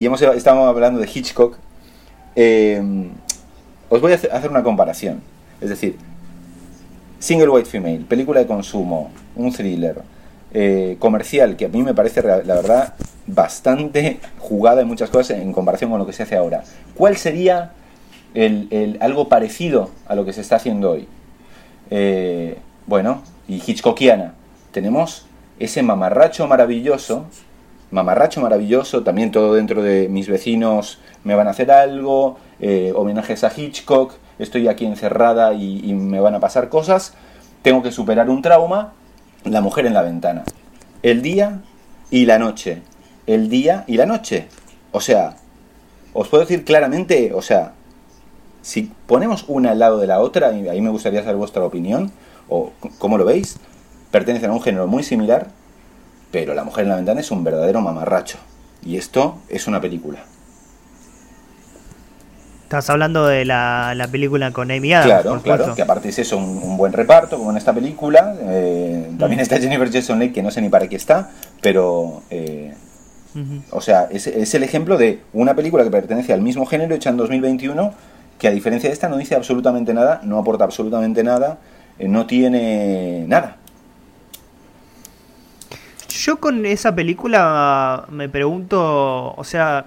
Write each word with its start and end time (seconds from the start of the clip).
y 0.00 0.06
hemos 0.06 0.22
estamos 0.22 0.68
hablando 0.68 1.00
de 1.00 1.10
Hitchcock, 1.12 1.56
eh, 2.36 2.80
os 3.88 4.00
voy 4.00 4.12
a 4.12 4.14
hacer 4.14 4.48
una 4.48 4.62
comparación. 4.62 5.20
Es 5.60 5.70
decir, 5.70 5.96
Single 7.18 7.48
White 7.48 7.68
Female, 7.68 8.04
película 8.08 8.38
de 8.38 8.46
consumo, 8.46 9.10
un 9.34 9.52
thriller, 9.52 10.02
eh, 10.54 10.94
comercial, 11.00 11.56
que 11.56 11.64
a 11.64 11.68
mí 11.68 11.82
me 11.82 11.94
parece, 11.94 12.22
la 12.22 12.54
verdad, 12.54 12.94
bastante 13.26 14.20
jugada 14.38 14.82
en 14.82 14.86
muchas 14.86 15.10
cosas 15.10 15.38
en 15.38 15.52
comparación 15.52 15.90
con 15.90 15.98
lo 15.98 16.06
que 16.06 16.12
se 16.12 16.22
hace 16.22 16.36
ahora. 16.36 16.62
¿Cuál 16.94 17.16
sería 17.16 17.72
el, 18.34 18.98
algo 19.00 19.28
parecido 19.28 19.90
a 20.06 20.14
lo 20.14 20.24
que 20.24 20.32
se 20.32 20.42
está 20.42 20.54
haciendo 20.54 20.92
hoy? 20.92 21.08
Eh, 21.90 22.56
bueno, 22.86 23.24
y 23.48 23.56
Hitchcockiana. 23.56 24.34
Tenemos 24.70 25.26
ese 25.58 25.82
mamarracho 25.82 26.46
maravilloso, 26.46 27.26
mamarracho 27.90 28.40
maravilloso, 28.40 29.02
también 29.02 29.30
todo 29.30 29.54
dentro 29.54 29.82
de 29.82 30.08
mis 30.08 30.28
vecinos 30.28 30.98
me 31.24 31.34
van 31.34 31.46
a 31.46 31.50
hacer 31.50 31.70
algo, 31.70 32.38
eh, 32.60 32.92
homenajes 32.94 33.44
a 33.44 33.52
Hitchcock, 33.54 34.14
estoy 34.38 34.68
aquí 34.68 34.84
encerrada 34.84 35.54
y, 35.54 35.92
me 35.94 36.20
van 36.20 36.34
a 36.34 36.40
pasar 36.40 36.68
cosas, 36.68 37.14
tengo 37.62 37.82
que 37.82 37.92
superar 37.92 38.30
un 38.30 38.42
trauma, 38.42 38.92
la 39.44 39.60
mujer 39.60 39.86
en 39.86 39.94
la 39.94 40.02
ventana. 40.02 40.44
El 41.02 41.22
día 41.22 41.60
y 42.10 42.26
la 42.26 42.38
noche. 42.38 42.82
El 43.26 43.48
día 43.48 43.84
y 43.86 43.96
la 43.96 44.06
noche. 44.06 44.48
O 44.92 45.00
sea, 45.00 45.36
os 46.12 46.28
puedo 46.28 46.42
decir 46.42 46.64
claramente, 46.64 47.32
o 47.34 47.42
sea, 47.42 47.72
si 48.62 48.92
ponemos 49.06 49.44
una 49.48 49.70
al 49.70 49.78
lado 49.78 49.98
de 49.98 50.06
la 50.06 50.20
otra, 50.20 50.52
y 50.52 50.68
ahí 50.68 50.80
me 50.80 50.90
gustaría 50.90 51.20
saber 51.20 51.36
vuestra 51.36 51.64
opinión, 51.64 52.10
o 52.48 52.72
cómo 52.98 53.18
lo 53.18 53.24
veis, 53.24 53.58
pertenecen 54.10 54.50
a 54.50 54.54
un 54.54 54.62
género 54.62 54.86
muy 54.86 55.02
similar, 55.02 55.48
pero 56.30 56.54
La 56.54 56.64
mujer 56.64 56.84
en 56.84 56.90
la 56.90 56.96
ventana 56.96 57.20
es 57.20 57.30
un 57.30 57.44
verdadero 57.44 57.80
mamarracho. 57.80 58.38
Y 58.84 58.96
esto 58.96 59.38
es 59.48 59.66
una 59.66 59.80
película. 59.80 60.20
Estás 62.64 62.90
hablando 62.90 63.26
de 63.26 63.46
la, 63.46 64.08
película 64.12 64.52
con 64.52 64.70
Amy 64.70 64.92
Adams. 64.92 65.22
Claro, 65.22 65.42
claro, 65.42 65.74
que 65.74 65.80
aparte 65.80 66.10
es 66.10 66.18
eso, 66.18 66.36
un, 66.36 66.76
buen 66.76 66.92
reparto, 66.92 67.38
como 67.38 67.50
en 67.50 67.56
esta 67.56 67.72
película. 67.72 68.36
Eh, 68.42 69.10
también 69.18 69.40
mm. 69.40 69.42
está 69.42 69.58
Jennifer 69.58 69.90
Jason 69.90 70.18
Leigh, 70.18 70.32
que 70.32 70.42
no 70.42 70.50
sé 70.50 70.60
ni 70.60 70.68
para 70.68 70.86
qué 70.86 70.96
está, 70.96 71.30
pero... 71.62 72.22
Eh, 72.30 72.74
o 73.70 73.80
sea, 73.80 74.08
es, 74.10 74.26
es, 74.26 74.52
el 74.54 74.64
ejemplo 74.64 74.98
de 74.98 75.20
una 75.32 75.54
película 75.54 75.84
que 75.84 75.90
pertenece 75.90 76.32
al 76.32 76.42
mismo 76.42 76.66
género, 76.66 76.94
hecha 76.94 77.10
en 77.10 77.16
2021, 77.18 77.94
que 78.38 78.48
a 78.48 78.50
diferencia 78.50 78.88
de 78.88 78.94
esta 78.94 79.08
no 79.08 79.16
dice 79.16 79.36
absolutamente 79.36 79.94
nada, 79.94 80.20
no 80.24 80.38
aporta 80.38 80.64
absolutamente 80.64 81.22
nada, 81.22 81.58
eh, 81.98 82.08
no 82.08 82.26
tiene 82.26 83.24
nada. 83.28 83.57
Yo 86.18 86.40
con 86.40 86.66
esa 86.66 86.94
película 86.96 88.04
me 88.10 88.28
pregunto, 88.28 89.34
o 89.36 89.44
sea, 89.44 89.86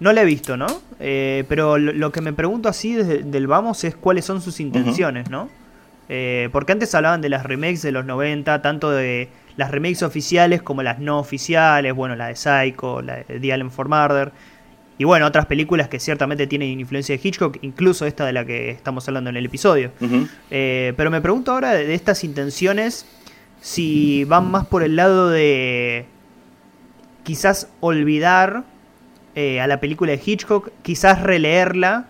no 0.00 0.12
la 0.12 0.20
he 0.20 0.24
visto, 0.26 0.58
¿no? 0.58 0.66
Eh, 1.00 1.44
pero 1.48 1.78
lo, 1.78 2.12
que 2.12 2.20
me 2.20 2.34
pregunto 2.34 2.68
así 2.68 2.94
desde 2.94 3.22
del 3.22 3.46
vamos 3.46 3.82
es 3.84 3.96
cuáles 3.96 4.26
son 4.26 4.42
sus 4.42 4.60
intenciones, 4.60 5.30
¿no? 5.30 5.48
Eh, 6.10 6.50
porque 6.52 6.72
antes 6.72 6.94
hablaban 6.94 7.22
de 7.22 7.30
las 7.30 7.44
remakes 7.44 7.80
de 7.80 7.90
los 7.90 8.04
90, 8.04 8.60
tanto 8.60 8.90
de 8.90 9.30
las 9.56 9.70
remakes 9.70 10.02
oficiales 10.02 10.60
como 10.60 10.82
las 10.82 10.98
no 10.98 11.18
oficiales, 11.18 11.94
bueno, 11.94 12.16
la 12.16 12.26
de 12.26 12.36
Psycho, 12.36 13.00
la 13.00 13.16
de 13.16 13.40
The 13.40 13.52
Allen 13.54 13.70
for 13.70 13.88
Murder, 13.88 14.30
y 14.98 15.04
bueno, 15.04 15.26
otras 15.26 15.46
películas 15.46 15.88
que 15.88 15.98
ciertamente 15.98 16.46
tienen 16.46 16.68
influencia 16.80 17.16
de 17.16 17.26
Hitchcock, 17.26 17.56
incluso 17.62 18.04
esta 18.04 18.26
de 18.26 18.34
la 18.34 18.44
que 18.44 18.70
estamos 18.70 19.08
hablando 19.08 19.30
en 19.30 19.36
el 19.36 19.46
episodio. 19.46 19.90
Eh, 20.50 20.92
pero 20.98 21.10
me 21.10 21.22
pregunto 21.22 21.52
ahora 21.52 21.72
de 21.72 21.94
estas 21.94 22.24
intenciones 22.24 23.06
si 23.62 24.24
van 24.24 24.50
más 24.50 24.66
por 24.66 24.82
el 24.82 24.96
lado 24.96 25.30
de 25.30 26.06
quizás 27.22 27.68
olvidar 27.78 28.64
eh, 29.36 29.60
a 29.60 29.68
la 29.68 29.78
película 29.78 30.10
de 30.10 30.20
Hitchcock, 30.22 30.70
quizás 30.82 31.22
releerla, 31.22 32.06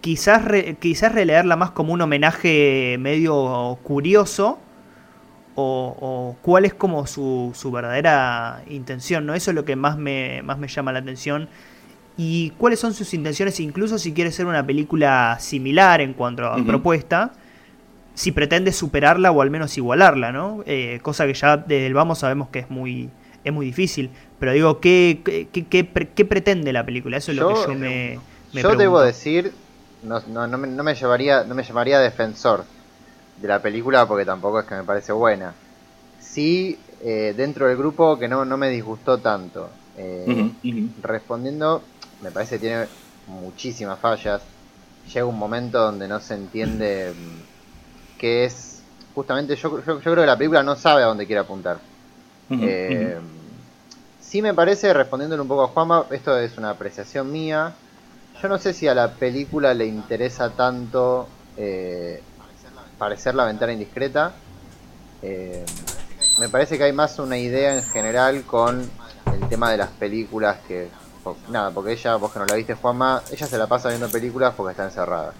quizás, 0.00 0.42
quizás 0.78 1.12
releerla 1.12 1.56
más 1.56 1.72
como 1.72 1.92
un 1.92 2.00
homenaje 2.00 2.96
medio 3.00 3.76
curioso, 3.82 4.60
o, 5.56 6.36
cuál 6.42 6.64
es 6.64 6.74
como 6.74 7.08
su, 7.08 7.50
su, 7.56 7.72
verdadera 7.72 8.62
intención, 8.70 9.26
¿no? 9.26 9.34
Eso 9.34 9.50
es 9.50 9.56
lo 9.56 9.64
que 9.64 9.74
más 9.74 9.98
me, 9.98 10.42
más 10.44 10.58
me 10.58 10.68
llama 10.68 10.92
la 10.92 11.00
atención. 11.00 11.48
Y 12.16 12.50
cuáles 12.50 12.78
son 12.78 12.94
sus 12.94 13.12
intenciones, 13.12 13.58
incluso 13.58 13.98
si 13.98 14.12
quiere 14.12 14.30
ser 14.30 14.46
una 14.46 14.64
película 14.64 15.38
similar 15.40 16.00
en 16.00 16.14
cuanto 16.14 16.46
a 16.46 16.64
propuesta, 16.64 17.32
si 18.18 18.32
pretende 18.32 18.72
superarla 18.72 19.30
o 19.30 19.42
al 19.42 19.50
menos 19.50 19.78
igualarla, 19.78 20.32
¿no? 20.32 20.64
Eh, 20.66 20.98
cosa 21.02 21.24
que 21.24 21.34
ya 21.34 21.56
desde 21.56 21.86
el 21.86 21.94
vamos 21.94 22.18
sabemos 22.18 22.48
que 22.48 22.58
es 22.58 22.68
muy, 22.68 23.10
es 23.44 23.52
muy 23.52 23.64
difícil. 23.64 24.10
Pero 24.40 24.50
digo, 24.52 24.80
¿qué, 24.80 25.20
qué, 25.52 25.86
qué, 25.86 26.24
pretende 26.24 26.72
la 26.72 26.84
película? 26.84 27.16
Eso 27.16 27.30
es 27.30 27.38
lo 27.38 27.50
que 27.50 27.54
yo 27.54 27.78
me, 27.78 28.18
me 28.52 28.60
Yo 28.60 28.74
debo 28.74 29.00
decir, 29.00 29.52
no, 30.02 30.20
no, 30.26 30.48
no, 30.48 30.58
me, 30.58 30.66
no, 30.66 30.82
me 30.82 30.96
llevaría, 30.96 31.44
no 31.44 31.54
me 31.54 31.62
llamaría 31.62 32.00
defensor 32.00 32.64
de 33.40 33.46
la 33.46 33.62
película 33.62 34.08
porque 34.08 34.24
tampoco 34.24 34.58
es 34.58 34.66
que 34.66 34.74
me 34.74 34.82
parece 34.82 35.12
buena. 35.12 35.54
Sí, 36.18 36.76
eh, 37.00 37.34
dentro 37.36 37.68
del 37.68 37.76
grupo 37.76 38.18
que 38.18 38.26
no, 38.26 38.44
no 38.44 38.56
me 38.56 38.68
disgustó 38.68 39.18
tanto. 39.18 39.70
Eh, 39.96 40.50
respondiendo, 41.02 41.84
me 42.20 42.32
parece 42.32 42.56
que 42.56 42.62
tiene 42.62 42.86
muchísimas 43.28 44.00
fallas. 44.00 44.42
Llega 45.06 45.24
un 45.24 45.38
momento 45.38 45.78
donde 45.78 46.08
no 46.08 46.18
se 46.18 46.34
entiende 46.34 47.14
mm, 47.16 47.47
qué 48.18 48.44
es. 48.44 48.82
Justamente 49.14 49.56
yo, 49.56 49.82
yo, 49.84 49.94
yo 49.94 50.00
creo 50.00 50.16
que 50.16 50.26
la 50.26 50.36
película 50.36 50.62
no 50.62 50.76
sabe 50.76 51.02
a 51.02 51.06
dónde 51.06 51.26
quiere 51.26 51.40
apuntar. 51.40 51.78
Eh, 52.50 53.18
sí 54.20 54.42
me 54.42 54.54
parece, 54.54 54.92
respondiéndole 54.92 55.42
un 55.42 55.48
poco 55.48 55.64
a 55.64 55.68
Juanma, 55.68 56.06
esto 56.10 56.38
es 56.38 56.56
una 56.58 56.70
apreciación 56.70 57.30
mía. 57.30 57.72
Yo 58.40 58.48
no 58.48 58.58
sé 58.58 58.72
si 58.72 58.86
a 58.86 58.94
la 58.94 59.12
película 59.12 59.74
le 59.74 59.86
interesa 59.86 60.50
tanto 60.50 61.28
eh, 61.56 62.22
parecer 62.96 63.34
la 63.34 63.44
ventana 63.44 63.72
indiscreta. 63.72 64.32
Eh, 65.22 65.64
me 66.38 66.48
parece 66.48 66.78
que 66.78 66.84
hay 66.84 66.92
más 66.92 67.18
una 67.18 67.36
idea 67.36 67.76
en 67.76 67.82
general 67.82 68.42
con 68.44 68.88
el 69.32 69.48
tema 69.48 69.70
de 69.70 69.78
las 69.78 69.88
películas 69.90 70.58
que... 70.66 70.88
Nada, 71.50 71.70
porque 71.72 71.92
ella, 71.92 72.16
vos 72.16 72.32
que 72.32 72.38
no 72.38 72.46
la 72.46 72.54
viste 72.54 72.74
Juanma, 72.74 73.22
ella 73.30 73.46
se 73.46 73.58
la 73.58 73.66
pasa 73.66 73.90
viendo 73.90 74.08
películas 74.08 74.54
porque 74.56 74.70
está 74.70 74.84
encerrada. 74.84 75.34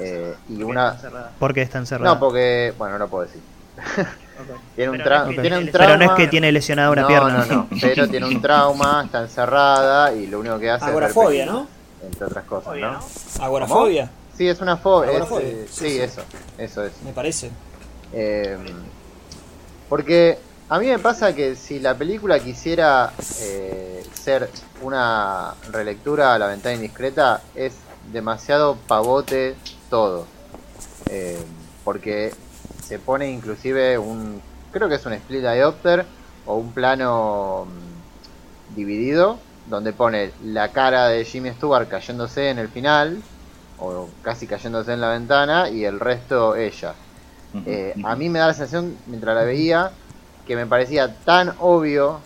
Eh, 0.00 0.34
y 0.48 0.62
una... 0.62 0.96
¿Por 1.38 1.54
qué 1.54 1.62
está 1.62 1.78
encerrada? 1.78 2.14
No, 2.14 2.20
porque... 2.20 2.72
Bueno, 2.78 2.98
no 2.98 3.08
puedo 3.08 3.26
decir. 3.26 3.40
tiene, 4.76 4.90
un 4.90 5.02
trauma. 5.02 5.32
Pero 5.36 5.96
no 5.96 6.04
es 6.04 6.10
que 6.12 6.26
tiene 6.28 6.52
lesionada 6.52 6.90
una 6.90 7.06
pierna. 7.06 7.44
No, 7.44 7.54
no, 7.54 7.68
pero 7.80 8.08
tiene 8.08 8.26
un 8.26 8.40
trauma, 8.40 9.02
está 9.04 9.22
encerrada 9.22 10.12
y 10.12 10.26
lo 10.26 10.40
único 10.40 10.58
que 10.58 10.70
hace 10.70 10.86
Agorafobia, 10.86 11.44
es. 11.44 11.50
¿no? 11.50 11.66
Entre 12.02 12.24
otras 12.24 12.44
cosas, 12.44 12.76
¿no? 12.76 13.00
Agorafobia. 13.44 14.10
Sí, 14.36 14.46
es 14.46 14.60
una 14.60 14.76
fobia. 14.76 15.18
Eh, 15.40 15.66
sí, 15.68 15.98
eso. 15.98 16.22
Eso 16.56 16.84
es. 16.84 16.92
Me 17.02 17.12
parece. 17.12 17.50
Eh, 18.12 18.56
porque 19.88 20.38
a 20.68 20.78
mí 20.78 20.86
me 20.86 21.00
pasa 21.00 21.34
que 21.34 21.56
si 21.56 21.80
la 21.80 21.96
película 21.96 22.38
quisiera 22.38 23.12
eh, 23.40 24.04
ser 24.12 24.48
una 24.80 25.54
relectura 25.72 26.34
a 26.34 26.38
la 26.38 26.46
ventana 26.46 26.76
indiscreta, 26.76 27.42
es 27.56 27.74
demasiado 28.12 28.76
pavote 28.86 29.56
todo. 29.88 30.26
porque 31.84 32.32
se 32.88 32.98
pone 32.98 33.30
inclusive 33.30 33.98
un, 33.98 34.40
creo 34.72 34.88
que 34.88 34.94
es 34.94 35.06
un 35.06 35.12
split 35.12 35.42
diopter 35.42 36.06
o 36.46 36.56
un 36.56 36.72
plano 36.72 37.66
mm, 37.66 38.74
dividido, 38.76 39.38
donde 39.66 39.92
pone 39.92 40.32
la 40.42 40.68
cara 40.72 41.08
de 41.08 41.24
Jimmy 41.24 41.50
Stewart 41.50 41.88
cayéndose 41.88 42.48
en 42.48 42.58
el 42.58 42.68
final, 42.68 43.22
o 43.78 44.08
casi 44.22 44.46
cayéndose 44.46 44.94
en 44.94 45.00
la 45.00 45.10
ventana, 45.10 45.68
y 45.68 45.84
el 45.84 46.00
resto 46.00 46.56
ella. 46.56 46.94
Eh, 47.66 47.94
a 48.04 48.14
mí 48.16 48.28
me 48.28 48.38
da 48.38 48.48
la 48.48 48.54
sensación, 48.54 48.96
mientras 49.06 49.34
la 49.34 49.42
veía, 49.42 49.90
que 50.46 50.56
me 50.56 50.66
parecía 50.66 51.14
tan 51.24 51.54
obvio, 51.58 52.20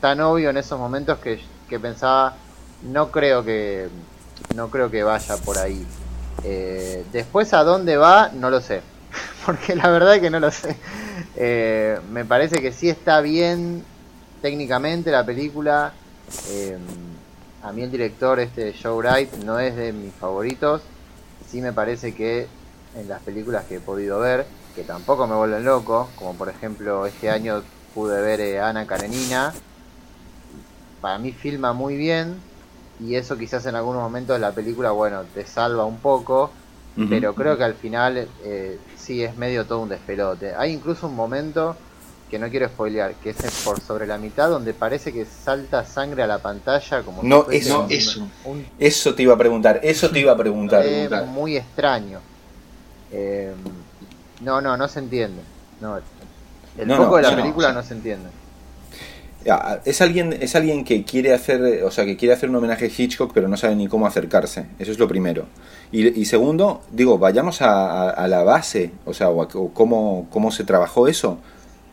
tan 0.00 0.20
obvio 0.20 0.50
en 0.50 0.56
esos 0.56 0.78
momentos 0.78 1.18
que, 1.18 1.40
que 1.68 1.78
pensaba, 1.78 2.34
no 2.82 3.10
creo 3.10 3.44
que, 3.44 3.88
no 4.54 4.70
creo 4.70 4.90
que 4.90 5.02
vaya 5.02 5.36
por 5.36 5.58
ahí. 5.58 5.86
Eh, 6.44 7.04
después 7.12 7.52
a 7.52 7.64
dónde 7.64 7.96
va, 7.96 8.30
no 8.32 8.50
lo 8.50 8.60
sé. 8.60 8.82
porque 9.46 9.74
la 9.74 9.90
verdad 9.90 10.16
es 10.16 10.20
que 10.20 10.30
no 10.30 10.40
lo 10.40 10.50
sé. 10.50 10.76
Eh, 11.36 11.98
me 12.10 12.24
parece 12.24 12.60
que 12.60 12.72
sí 12.72 12.88
está 12.88 13.20
bien 13.20 13.84
técnicamente 14.42 15.10
la 15.10 15.24
película. 15.24 15.92
Eh, 16.50 16.78
a 17.62 17.72
mí 17.72 17.82
el 17.82 17.90
director, 17.90 18.40
este 18.40 18.74
Joe 18.80 18.96
Wright, 18.96 19.34
no 19.44 19.58
es 19.58 19.76
de 19.76 19.92
mis 19.92 20.14
favoritos. 20.14 20.82
Sí 21.48 21.60
me 21.60 21.72
parece 21.72 22.14
que 22.14 22.46
en 22.96 23.08
las 23.08 23.22
películas 23.22 23.64
que 23.66 23.76
he 23.76 23.80
podido 23.80 24.20
ver, 24.20 24.46
que 24.74 24.82
tampoco 24.82 25.26
me 25.26 25.34
vuelven 25.34 25.64
loco, 25.64 26.08
como 26.16 26.34
por 26.34 26.48
ejemplo 26.48 27.06
este 27.06 27.30
año 27.30 27.62
pude 27.94 28.20
ver 28.20 28.40
eh, 28.40 28.60
Ana 28.60 28.86
Karenina, 28.86 29.52
para 31.00 31.18
mí 31.18 31.32
filma 31.32 31.72
muy 31.72 31.96
bien 31.96 32.36
y 33.02 33.14
eso 33.14 33.36
quizás 33.38 33.64
en 33.66 33.74
algunos 33.76 34.02
momentos 34.02 34.36
de 34.36 34.40
la 34.40 34.52
película, 34.52 34.90
bueno, 34.90 35.22
te 35.34 35.46
salva 35.46 35.84
un 35.84 35.98
poco, 35.98 36.50
pero 37.08 37.34
creo 37.34 37.56
que 37.56 37.64
al 37.64 37.74
final 37.74 38.28
eh, 38.44 38.78
sí 38.96 39.22
es 39.24 39.36
medio 39.36 39.64
todo 39.64 39.80
un 39.80 39.88
despelote. 39.88 40.54
Hay 40.54 40.72
incluso 40.72 41.06
un 41.06 41.16
momento 41.16 41.76
que 42.30 42.38
no 42.38 42.48
quiero 42.48 42.68
spoilear, 42.68 43.14
que 43.14 43.30
es 43.30 43.36
por 43.64 43.80
sobre 43.80 44.06
la 44.06 44.18
mitad 44.18 44.48
donde 44.50 44.72
parece 44.74 45.12
que 45.12 45.24
salta 45.24 45.84
sangre 45.84 46.22
a 46.22 46.26
la 46.26 46.38
pantalla 46.38 47.02
como 47.02 47.22
no, 47.24 47.46
si 47.50 47.56
eso, 47.56 47.84
un- 47.84 47.92
eso. 47.92 48.28
un- 48.44 48.66
Eso 48.78 49.14
te 49.14 49.22
iba 49.22 49.34
a 49.34 49.38
preguntar, 49.38 49.80
eso 49.82 50.10
te 50.10 50.20
iba 50.20 50.32
a 50.32 50.36
preguntar. 50.36 50.84
es 50.84 51.26
muy 51.26 51.56
extraño. 51.56 52.20
Eh, 53.12 53.52
no, 54.42 54.60
no, 54.60 54.76
no 54.76 54.88
se 54.88 55.00
entiende. 55.00 55.42
No, 55.80 55.96
el 55.96 56.86
No, 56.86 56.96
foco 56.96 57.10
no, 57.10 57.16
de 57.16 57.22
la 57.22 57.30
no, 57.30 57.36
película 57.36 57.72
no 57.72 57.82
se 57.82 57.94
entiende. 57.94 58.28
Es 59.84 60.02
alguien, 60.02 60.34
es 60.38 60.54
alguien 60.54 60.84
que 60.84 61.04
quiere 61.04 61.32
hacer, 61.32 61.82
o 61.84 61.90
sea, 61.90 62.04
que 62.04 62.16
quiere 62.16 62.34
hacer 62.34 62.50
un 62.50 62.56
homenaje 62.56 62.86
a 62.86 62.88
Hitchcock, 62.88 63.32
pero 63.32 63.48
no 63.48 63.56
sabe 63.56 63.74
ni 63.74 63.88
cómo 63.88 64.06
acercarse. 64.06 64.66
Eso 64.78 64.92
es 64.92 64.98
lo 64.98 65.08
primero. 65.08 65.46
Y, 65.92 66.24
segundo, 66.26 66.82
digo, 66.92 67.18
vayamos 67.18 67.62
a, 67.62 68.26
la 68.28 68.44
base, 68.44 68.92
o 69.06 69.14
sea, 69.14 69.30
o, 69.30 69.70
cómo, 69.72 70.26
cómo 70.30 70.50
se 70.52 70.64
trabajó 70.64 71.08
eso. 71.08 71.38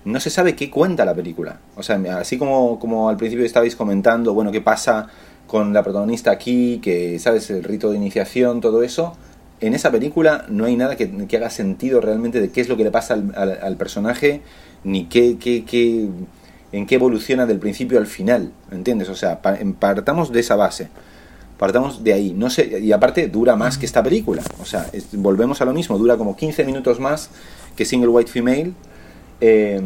No 0.05 0.19
se 0.19 0.29
sabe 0.29 0.55
qué 0.55 0.69
cuenta 0.69 1.05
la 1.05 1.13
película. 1.15 1.59
O 1.75 1.83
sea, 1.83 1.99
así 2.19 2.37
como, 2.37 2.79
como 2.79 3.09
al 3.09 3.17
principio 3.17 3.45
estabais 3.45 3.75
comentando, 3.75 4.33
bueno, 4.33 4.51
qué 4.51 4.61
pasa 4.61 5.07
con 5.47 5.73
la 5.73 5.83
protagonista 5.83 6.31
aquí, 6.31 6.79
que, 6.81 7.17
¿sabes? 7.19 7.49
El 7.49 7.63
rito 7.63 7.89
de 7.91 7.97
iniciación, 7.97 8.59
todo 8.61 8.83
eso. 8.83 9.15
En 9.59 9.73
esa 9.73 9.89
película 9.89 10.45
no 10.49 10.65
hay 10.65 10.75
nada 10.75 10.95
que, 10.97 11.09
haga 11.37 11.49
sentido 11.49 12.01
realmente 12.01 12.39
de 12.41 12.51
qué 12.51 12.61
es 12.61 12.69
lo 12.69 12.77
que 12.77 12.83
le 12.83 12.91
pasa 12.91 13.15
al, 13.15 13.33
al- 13.35 13.59
al 13.61 13.75
personaje, 13.77 14.41
ni 14.83 15.05
qué, 15.05 15.37
qué, 15.39 15.63
qué, 15.65 16.07
en 16.71 16.85
qué 16.85 16.95
evoluciona 16.95 17.45
del 17.45 17.59
principio 17.59 17.97
al 17.97 18.07
final, 18.07 18.51
¿entiendes? 18.71 19.09
O 19.09 19.15
sea, 19.15 19.39
em, 19.59 19.73
partamos 19.73 20.31
de 20.31 20.39
esa 20.39 20.55
base, 20.55 20.89
partamos 21.57 22.03
de 22.03 22.13
ahí. 22.13 22.33
No 22.33 22.49
sé, 22.49 22.79
y 22.79 22.91
aparte 22.91 23.27
dura 23.27 23.55
más 23.55 23.77
que 23.77 23.85
esta 23.85 24.03
película, 24.03 24.41
o 24.61 24.65
sea, 24.65 24.85
volvemos 25.13 25.61
a 25.61 25.65
lo 25.65 25.73
mismo, 25.73 25.97
dura 25.97 26.17
como 26.17 26.35
15 26.35 26.63
minutos 26.65 26.99
más 26.99 27.29
que 27.75 27.85
Single 27.85 28.09
White 28.09 28.31
Female. 28.31 28.73
eh, 29.41 29.81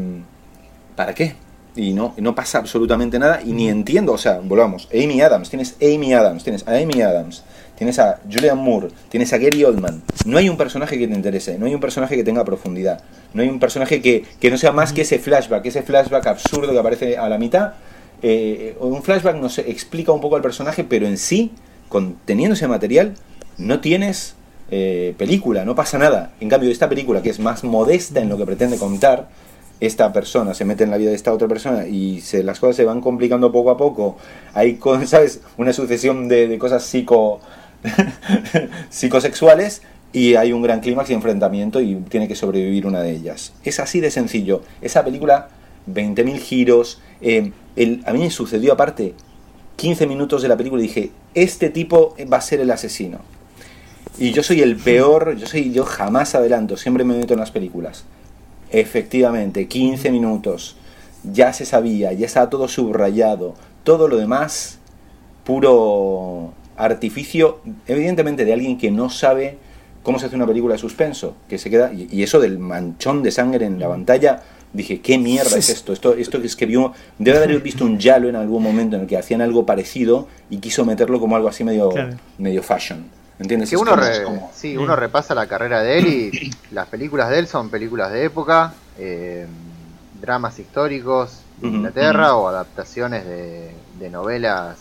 ¿Para 0.96 1.14
qué? 1.14 1.36
Y 1.76 1.94
no, 1.94 2.14
no 2.18 2.36
pasa 2.36 2.58
absolutamente 2.58 3.18
nada 3.18 3.42
y 3.46 3.54
ni 3.54 3.70
entiendo, 3.70 4.12
o 4.12 4.18
sea, 4.18 4.42
volvamos, 4.44 4.90
Amy 4.94 5.22
Adams, 5.22 5.50
tienes 5.50 5.78
Amy 5.82 6.14
Adams, 6.14 6.44
tienes 6.44 6.68
a 6.68 6.76
Amy 6.76 7.02
Adams, 7.02 7.44
tienes 7.78 7.98
a 7.98 8.20
Julian 8.30 8.58
Moore, 8.58 8.90
tienes 9.10 9.32
a 9.32 9.38
Gary 9.38 9.64
Oldman. 9.64 10.02
No 10.26 10.38
hay 10.38 10.50
un 10.50 10.58
personaje 10.58 11.00
que 11.00 11.08
te 11.08 11.14
interese, 11.14 11.58
no 11.58 11.66
hay 11.66 11.74
un 11.74 11.80
personaje 11.80 12.18
que 12.18 12.26
tenga 12.26 12.44
profundidad, 12.44 13.02
no 13.34 13.42
hay 13.42 13.48
un 13.48 13.60
personaje 13.60 14.02
que, 14.02 14.26
que 14.40 14.52
no 14.52 14.58
sea 14.58 14.74
más 14.74 14.92
que 14.92 15.04
ese 15.04 15.18
flashback, 15.18 15.66
ese 15.66 15.82
flashback 15.82 16.28
absurdo 16.28 16.74
que 16.74 16.78
aparece 16.78 17.18
a 17.18 17.30
la 17.30 17.38
mitad. 17.38 17.74
Eh, 18.22 18.76
un 18.80 19.02
flashback 19.02 19.38
nos 19.38 19.58
explica 19.58 20.12
un 20.12 20.20
poco 20.20 20.36
al 20.36 20.42
personaje, 20.42 20.84
pero 20.84 21.08
en 21.08 21.18
sí, 21.18 21.54
con, 21.88 22.18
teniendo 22.26 22.54
ese 22.54 22.68
material, 22.68 23.14
no 23.58 23.80
tienes 23.80 24.36
eh, 24.70 25.16
película, 25.18 25.66
no 25.66 25.74
pasa 25.74 25.98
nada. 25.98 26.34
En 26.40 26.50
cambio, 26.50 26.70
esta 26.70 26.90
película, 26.90 27.22
que 27.22 27.30
es 27.30 27.40
más 27.40 27.64
modesta 27.64 28.20
en 28.20 28.30
lo 28.30 28.38
que 28.38 28.46
pretende 28.46 28.78
contar, 28.78 29.30
esta 29.82 30.14
persona 30.14 30.54
se 30.54 30.64
mete 30.64 30.86
en 30.86 30.92
la 30.92 30.98
vida 30.98 31.10
de 31.10 31.16
esta 31.18 31.34
otra 31.34 31.50
persona 31.50 31.86
y 31.88 32.22
se, 32.22 32.44
las 32.44 32.60
cosas 32.62 32.78
se 32.78 32.86
van 32.86 33.02
complicando 33.02 33.52
poco 33.52 33.72
a 33.72 33.78
poco. 33.78 34.16
Hay, 34.54 34.76
con- 34.76 35.06
¿sabes? 35.08 35.42
Una 35.58 35.74
sucesión 35.74 36.30
de, 36.30 36.48
de 36.48 36.58
cosas 36.58 36.84
psico, 36.84 37.42
psicosexuales 38.90 39.82
y 40.14 40.36
hay 40.36 40.54
un 40.54 40.62
gran 40.62 40.82
clímax 40.82 41.10
y 41.10 41.14
enfrentamiento 41.14 41.82
y 41.82 41.96
tiene 42.10 42.28
que 42.28 42.36
sobrevivir 42.36 42.86
una 42.86 43.02
de 43.02 43.12
ellas. 43.12 43.54
Es 43.64 43.80
así 43.80 44.00
de 44.00 44.12
sencillo. 44.12 44.62
Esa 44.82 45.04
película, 45.04 45.50
20.000 45.92 46.38
giros. 46.40 47.02
eh, 47.22 47.52
el, 47.78 48.04
a 48.06 48.12
mí 48.14 48.20
me 48.20 48.30
sucedió 48.30 48.74
aparte 48.74 49.14
15 49.78 50.06
minutos 50.06 50.42
de 50.42 50.50
la 50.50 50.58
película 50.58 50.82
y 50.84 50.88
dije, 50.88 51.12
este 51.34 51.70
tipo 51.70 52.16
va 52.32 52.38
a 52.38 52.42
ser 52.42 52.60
el 52.60 52.70
asesino. 52.70 53.20
Y 54.20 54.32
yo 54.34 54.44
soy 54.44 54.62
el 54.62 54.76
peor, 54.76 55.38
yo 55.38 55.48
soy 55.48 55.72
yo 55.72 55.86
jamás 55.86 56.36
adelanto, 56.36 56.76
siempre 56.76 57.06
me 57.06 57.16
meto 57.16 57.34
en 57.34 57.40
las 57.40 57.52
películas. 57.52 58.04
Efectivamente, 58.72 59.68
15 59.68 60.12
minutos. 60.12 60.76
Ya 61.24 61.54
se 61.54 61.66
sabía, 61.66 62.14
ya 62.14 62.26
estaba 62.26 62.50
todo 62.50 62.68
subrayado. 62.68 63.54
Todo 63.84 64.08
lo 64.08 64.18
demás, 64.18 64.80
puro 65.44 66.54
artificio, 66.78 67.60
evidentemente 67.88 68.46
de 68.46 68.54
alguien 68.54 68.78
que 68.78 68.92
no 68.92 69.10
sabe 69.10 69.58
cómo 70.04 70.20
se 70.20 70.26
hace 70.26 70.36
una 70.36 70.48
película 70.48 70.74
de 70.74 70.80
suspenso, 70.80 71.36
que 71.48 71.58
se 71.58 71.70
queda 71.70 71.92
y, 71.94 72.24
eso 72.24 72.40
del 72.40 72.58
manchón 72.58 73.22
de 73.22 73.32
sangre 73.32 73.66
en 73.66 73.80
la 73.80 73.88
pantalla, 73.88 74.42
dije, 74.74 75.00
¿qué 75.02 75.18
mierda 75.18 75.58
es 75.58 75.70
esto? 75.70 75.94
Esto 75.94 76.16
esto 76.16 76.38
es 76.40 76.56
que 76.56 76.66
vio 76.66 76.94
debe 77.20 77.38
haber 77.38 77.60
visto 77.62 77.86
un 77.86 78.00
Yalo 78.00 78.30
en 78.30 78.36
algún 78.36 78.64
momento 78.64 78.96
en 78.96 79.04
el 79.04 79.08
que 79.08 79.18
hacían 79.18 79.42
algo 79.42 79.66
parecido 79.66 80.28
y 80.50 80.58
quiso 80.58 80.86
meterlo 80.86 81.20
como 81.20 81.36
algo 81.36 81.50
así 81.50 81.64
medio 81.64 81.90
Claro. 81.90 82.16
medio 82.38 82.64
fashion. 82.64 83.06
¿Entiendes? 83.42 83.70
Que 83.70 83.78
uno, 83.78 83.96
re- 83.96 84.24
como- 84.24 84.52
sí, 84.56 84.78
uno 84.78 84.96
repasa 84.96 85.34
la 85.36 85.48
carrera 85.48 85.82
de 85.82 85.98
él 85.98 86.08
y 86.08 86.52
las 86.72 86.88
películas 86.88 87.30
de 87.30 87.40
él 87.40 87.48
son 87.48 87.70
películas 87.70 88.12
de 88.12 88.26
época, 88.26 88.74
eh, 88.98 89.46
dramas 90.22 90.58
históricos 90.60 91.40
de 91.58 91.68
Inglaterra 91.68 92.36
o 92.36 92.48
adaptaciones 92.48 93.26
de, 93.26 93.72
de 94.00 94.10
novelas 94.10 94.78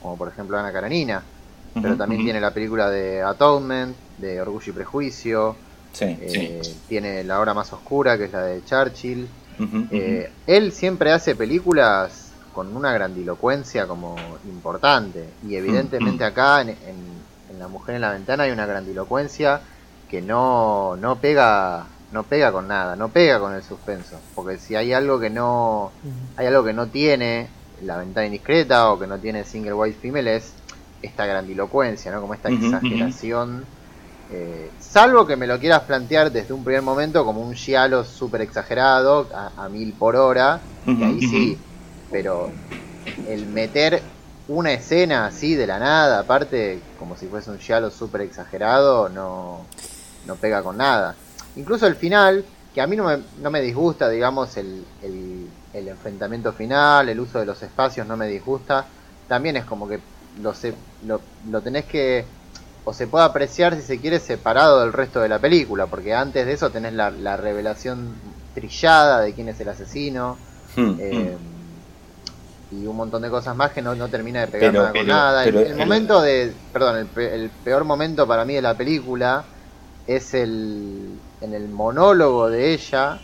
como 0.00 0.16
por 0.16 0.28
ejemplo 0.28 0.58
Ana 0.58 0.72
Karenina. 0.72 1.22
Pero 1.74 1.96
también 1.96 2.20
tiene 2.24 2.40
la 2.40 2.50
película 2.50 2.90
de 2.90 3.22
Atonement, 3.22 3.96
de 4.18 4.40
Orgullo 4.42 4.70
y 4.72 4.74
Prejuicio, 4.74 5.56
Sí, 5.92 6.04
eh, 6.20 6.62
tiene 6.88 7.22
La 7.24 7.38
Hora 7.38 7.54
Más 7.54 7.72
Oscura, 7.72 8.16
que 8.18 8.24
es 8.24 8.32
la 8.32 8.42
de 8.42 8.64
Churchill. 8.64 9.26
Eh, 9.90 10.30
él 10.46 10.72
siempre 10.72 11.12
hace 11.12 11.34
películas 11.36 12.30
con 12.54 12.74
una 12.76 12.92
grandilocuencia 12.92 13.86
como 13.86 14.16
importante 14.44 15.28
y 15.46 15.54
evidentemente 15.56 16.24
acá 16.24 16.60
en- 16.62 16.70
en 16.70 17.21
La 17.62 17.68
Mujer 17.68 17.94
en 17.94 18.00
la 18.00 18.10
Ventana 18.10 18.44
hay 18.44 18.50
una 18.50 18.66
grandilocuencia 18.66 19.60
que 20.10 20.20
no, 20.20 20.96
no 20.96 21.16
pega 21.16 21.86
no 22.10 22.24
pega 22.24 22.52
con 22.52 22.68
nada, 22.68 22.94
no 22.94 23.08
pega 23.08 23.40
con 23.40 23.54
el 23.54 23.62
suspenso, 23.62 24.18
porque 24.34 24.58
si 24.58 24.74
hay 24.76 24.92
algo 24.92 25.18
que 25.18 25.30
no 25.30 25.90
hay 26.36 26.46
algo 26.46 26.62
que 26.64 26.74
no 26.74 26.88
tiene 26.88 27.48
La 27.84 27.96
Ventana 27.96 28.26
Indiscreta 28.26 28.90
o 28.92 28.98
que 28.98 29.06
no 29.06 29.18
tiene 29.18 29.44
Single 29.44 29.72
White 29.72 29.98
Female 30.02 30.36
es 30.36 30.52
esta 31.00 31.24
grandilocuencia, 31.24 32.12
¿no? 32.12 32.20
Como 32.20 32.34
esta 32.34 32.50
exageración. 32.50 33.64
Eh, 34.30 34.70
salvo 34.80 35.26
que 35.26 35.36
me 35.36 35.46
lo 35.46 35.58
quieras 35.58 35.82
plantear 35.82 36.30
desde 36.32 36.54
un 36.54 36.64
primer 36.64 36.82
momento 36.82 37.24
como 37.24 37.40
un 37.40 37.54
giallo 37.54 38.04
súper 38.04 38.40
exagerado 38.42 39.28
a, 39.34 39.64
a 39.64 39.68
mil 39.68 39.92
por 39.92 40.16
hora, 40.16 40.60
y 40.86 41.02
ahí 41.02 41.20
sí, 41.20 41.58
pero 42.10 42.50
el 43.28 43.46
meter 43.46 44.02
una 44.52 44.72
escena 44.72 45.26
así 45.26 45.54
de 45.54 45.66
la 45.66 45.78
nada, 45.78 46.20
aparte 46.20 46.80
como 46.98 47.16
si 47.16 47.26
fuese 47.26 47.50
un 47.50 47.58
giallo 47.58 47.90
súper 47.90 48.22
exagerado, 48.22 49.08
no, 49.08 49.64
no 50.26 50.36
pega 50.36 50.62
con 50.62 50.76
nada. 50.76 51.14
Incluso 51.56 51.86
el 51.86 51.96
final, 51.96 52.44
que 52.74 52.80
a 52.80 52.86
mí 52.86 52.96
no 52.96 53.04
me, 53.04 53.18
no 53.40 53.50
me 53.50 53.60
disgusta, 53.60 54.08
digamos, 54.08 54.56
el, 54.56 54.84
el, 55.02 55.48
el 55.72 55.88
enfrentamiento 55.88 56.52
final, 56.52 57.08
el 57.08 57.20
uso 57.20 57.38
de 57.38 57.46
los 57.46 57.62
espacios 57.62 58.06
no 58.06 58.16
me 58.16 58.26
disgusta, 58.26 58.86
también 59.28 59.56
es 59.56 59.64
como 59.64 59.88
que 59.88 60.00
lo, 60.40 60.54
se, 60.54 60.74
lo, 61.06 61.20
lo 61.50 61.60
tenés 61.60 61.84
que 61.86 62.24
o 62.84 62.92
se 62.92 63.06
puede 63.06 63.24
apreciar 63.24 63.76
si 63.76 63.82
se 63.82 64.00
quiere 64.00 64.18
separado 64.18 64.80
del 64.80 64.92
resto 64.92 65.20
de 65.20 65.28
la 65.28 65.38
película, 65.38 65.86
porque 65.86 66.14
antes 66.14 66.44
de 66.46 66.52
eso 66.52 66.70
tenés 66.70 66.92
la, 66.94 67.10
la 67.10 67.36
revelación 67.36 68.14
trillada 68.54 69.20
de 69.20 69.32
quién 69.34 69.48
es 69.48 69.60
el 69.60 69.68
asesino 69.68 70.36
Hmm, 70.76 70.94
eh, 70.98 71.36
y 72.72 72.86
un 72.86 72.96
montón 72.96 73.22
de 73.22 73.28
cosas 73.30 73.54
más 73.54 73.70
que 73.72 73.82
no, 73.82 73.94
no 73.94 74.08
termina 74.08 74.40
de 74.40 74.46
pegar 74.48 74.70
Pero- 74.72 74.80
nada 74.82 74.92
con 74.92 75.00
pero- 75.02 75.14
nada. 75.14 75.44
El- 75.44 75.76
momento 75.76 76.22
de, 76.22 76.52
perdón, 76.72 76.96
el, 76.98 77.06
pe- 77.06 77.34
el 77.34 77.50
peor 77.50 77.84
momento 77.84 78.26
para 78.26 78.44
mí 78.44 78.54
de 78.54 78.62
la 78.62 78.74
película 78.74 79.44
es 80.06 80.34
el 80.34 81.18
en 81.40 81.54
el 81.54 81.68
monólogo 81.68 82.48
de 82.48 82.72
ella, 82.72 83.18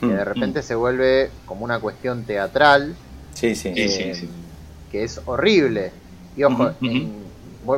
que 0.00 0.06
hmm, 0.06 0.10
de 0.10 0.24
repente 0.24 0.62
se 0.62 0.74
vuelve 0.74 1.30
como 1.46 1.64
una 1.64 1.78
cuestión 1.80 2.24
teatral 2.24 2.94
Sí, 3.34 3.54
sí. 3.54 3.72
eh, 3.76 4.28
que 4.90 5.04
es 5.04 5.20
horrible. 5.26 5.92
Y 6.36 6.44
ojo, 6.44 6.70
en- 6.80 7.28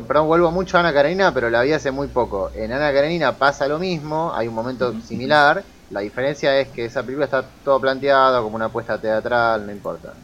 perdón, 0.06 0.28
vuelvo 0.28 0.50
mucho 0.52 0.76
a 0.76 0.80
Ana 0.80 0.92
Karenina, 0.92 1.34
pero 1.34 1.50
la 1.50 1.62
vi 1.62 1.72
hace 1.72 1.90
muy 1.90 2.06
poco. 2.08 2.50
En 2.54 2.72
Ana 2.72 2.92
Karenina 2.92 3.32
pasa 3.36 3.66
lo 3.66 3.78
mismo, 3.78 4.32
hay 4.34 4.46
un 4.48 4.54
momento 4.54 4.94
similar. 5.06 5.62
La 5.90 6.00
diferencia 6.00 6.56
es 6.60 6.68
que 6.68 6.84
esa 6.84 7.02
película 7.02 7.24
está 7.24 7.44
todo 7.64 7.80
planteado 7.80 8.44
como 8.44 8.54
una 8.54 8.66
apuesta 8.66 8.96
teatral, 9.00 9.66
no 9.66 9.72
importa. 9.72 10.14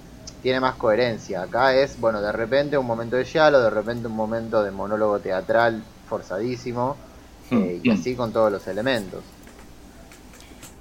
Tiene 0.41 0.61
más 0.61 0.77
coherencia. 0.77 1.43
Acá 1.43 1.75
es, 1.75 1.99
bueno, 1.99 2.21
de 2.23 2.33
repente 2.33 2.79
un 2.79 2.87
momento 2.87 3.17
de 3.17 3.25
giallo, 3.25 3.61
de 3.61 3.71
repente 3.71 4.07
un 4.09 4.15
momento 4.15 4.63
de 4.63 4.71
monólogo 4.71 5.21
teatral 5.21 5.91
forzadísimo, 6.05 7.05
eh, 7.51 7.81
y 7.83 7.89
Hmm. 7.89 7.91
así 7.91 8.17
con 8.17 8.33
todos 8.33 8.51
los 8.53 8.67
elementos. 8.69 9.37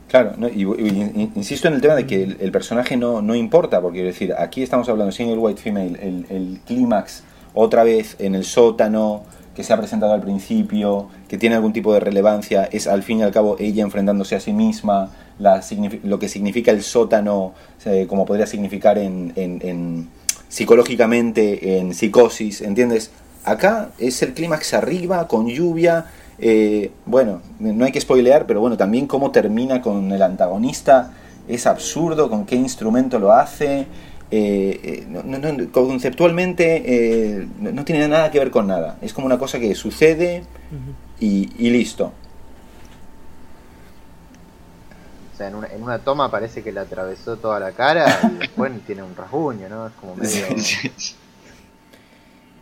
Claro, 0.08 0.34
no, 0.38 0.48
y, 0.48 0.64
y- 0.64 1.32
insisto 1.36 1.68
en 1.68 1.74
el 1.74 1.82
tema 1.82 1.96
de 1.96 2.06
que 2.06 2.24
el, 2.24 2.38
el 2.40 2.52
personaje 2.52 2.96
no, 2.96 3.22
no 3.22 3.34
importa, 3.36 3.82
porque 3.82 3.98
quiero 3.98 4.08
decir, 4.10 4.34
aquí 4.38 4.62
estamos 4.62 4.88
hablando 4.88 5.08
de 5.08 5.12
single 5.18 5.38
white 5.40 5.62
female, 5.62 5.98
el, 6.02 6.26
el 6.30 6.62
clímax 6.66 7.24
otra 7.54 7.84
vez 7.84 8.16
en 8.20 8.36
el 8.36 8.44
sótano, 8.46 9.26
que 9.56 9.64
se 9.64 9.74
ha 9.74 9.78
presentado 9.78 10.14
al 10.14 10.22
principio, 10.22 11.08
que 11.28 11.38
tiene 11.38 11.56
algún 11.56 11.74
tipo 11.74 11.94
de 11.94 12.00
relevancia, 12.02 12.66
es 12.66 12.88
al 12.88 13.04
fin 13.04 13.20
y 13.20 13.24
al 13.24 13.32
cabo 13.32 13.56
ella 13.60 13.84
enfrentándose 13.84 14.36
a 14.36 14.40
sí 14.40 14.52
misma, 14.54 15.12
lo 16.04 16.20
que 16.20 16.28
significa 16.30 16.72
el 16.72 16.84
sótano, 16.84 17.54
eh, 17.86 18.06
como 18.08 18.26
podría 18.26 18.48
significar 18.48 18.98
en- 18.98 20.08
psicológicamente, 20.48 21.80
en 21.80 21.94
psicosis, 21.94 22.62
¿entiendes? 22.62 23.12
Acá 23.44 23.90
es 24.00 24.22
el 24.22 24.34
clímax 24.34 24.74
arriba, 24.74 25.28
con 25.28 25.48
lluvia, 25.48 26.06
eh, 26.40 26.92
bueno, 27.06 27.42
no 27.60 27.86
hay 27.86 27.92
que 27.92 28.02
spoilear, 28.02 28.46
pero 28.46 28.60
bueno, 28.62 28.78
también 28.78 29.06
cómo 29.08 29.32
termina 29.32 29.82
con 29.82 30.12
el 30.12 30.22
antagonista 30.22 31.12
es 31.48 31.68
absurdo, 31.68 32.30
con 32.30 32.46
qué 32.46 32.56
instrumento 32.56 33.20
lo 33.20 33.32
hace, 33.32 33.86
eh, 34.38 35.06
no, 35.08 35.24
no, 35.24 35.72
conceptualmente 35.72 36.84
eh, 36.86 37.48
no, 37.60 37.86
tiene 37.86 38.08
nada 38.08 38.32
que 38.32 38.40
ver 38.40 38.52
con 38.52 38.68
nada. 38.68 38.98
Es 39.02 39.14
como 39.14 39.28
una 39.28 39.38
cosa 39.38 39.60
que 39.60 39.74
sucede 39.76 40.44
y, 41.20 41.70
listo. 41.70 42.12
O 45.34 45.38
sea, 45.38 45.48
en 45.50 45.56
una, 45.56 45.68
en 45.68 45.84
una, 45.84 46.00
toma 46.00 46.32
parece 46.32 46.64
que 46.64 46.72
le 46.72 46.80
atravesó 46.80 47.36
toda 47.38 47.60
la 47.60 47.72
cara 47.74 48.20
y 48.24 48.38
después 48.40 48.72
tiene 48.88 49.04
un 49.04 49.16
rasguño, 49.16 49.68
¿no? 49.70 49.88
Es 49.88 49.94
como 49.94 50.16
medio... 50.18 50.46